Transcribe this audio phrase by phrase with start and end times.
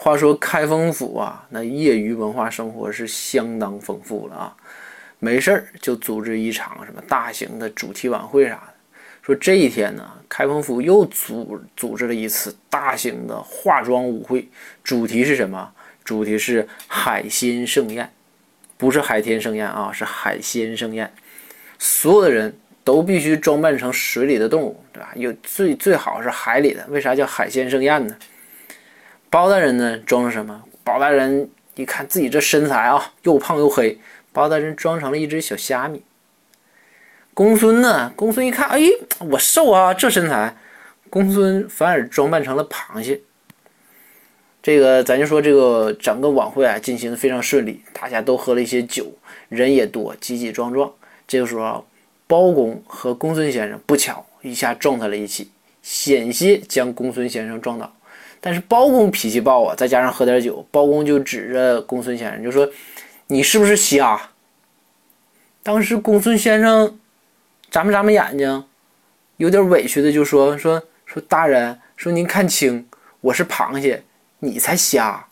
[0.00, 4.56] 话说开封府啊，那业余文化生活是相当丰富了啊。
[5.18, 8.74] 没事儿就组织一场什么大型的主题晚会啥的。
[9.20, 14.48] 说这一天呢，开封府又组组织了一次大型的化妆舞会，
[14.84, 15.68] 主题是什么？
[16.04, 18.08] 主题是海鲜盛宴，
[18.76, 21.12] 不是海天盛宴啊，是海鲜盛宴。
[21.76, 25.10] 所有的人都必须装扮成水里的动物，对吧？
[25.16, 26.86] 有最最好是海里的。
[26.88, 28.16] 为啥叫海鲜盛宴呢？
[29.30, 30.64] 包大人呢，装成什么？
[30.82, 33.98] 包大人一看自己这身材啊，又胖又黑。
[34.32, 36.02] 包大人装成了一只小虾米，
[37.34, 38.12] 公孙呢？
[38.14, 38.80] 公孙一看，哎，
[39.18, 40.56] 我瘦啊，这身材。
[41.10, 43.20] 公孙反而装扮成了螃蟹。
[44.62, 49.10] 这个咱就说，这个整个晚会啊进行的非常顺利，大家都喝了一些酒，
[49.48, 50.92] 人也多，挤挤撞撞。
[51.26, 51.84] 这个时候，
[52.26, 55.50] 包公和公孙先生不巧一下撞在了一起，
[55.82, 57.92] 险些将公孙先生撞倒。
[58.40, 62.68] 但是包公脾气暴啊，再加上喝点酒，包公就指着公孙先生就说。
[63.30, 64.30] 你是不是瞎？
[65.62, 66.98] 当时公孙先生
[67.70, 68.64] 眨巴眨巴眼睛，
[69.36, 72.88] 有点委屈的就说：“说说大人，说您看清，
[73.20, 74.02] 我是螃蟹，
[74.38, 75.27] 你才瞎。”